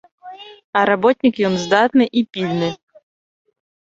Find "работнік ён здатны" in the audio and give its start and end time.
0.89-2.05